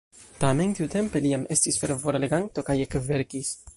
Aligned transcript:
Tamen 0.43 0.71
tiutempe 0.79 1.21
li 1.25 1.33
jam 1.33 1.43
estis 1.57 1.77
fervora 1.83 2.23
leganto 2.25 2.65
kaj 2.71 2.79
ekverkis. 2.87 3.53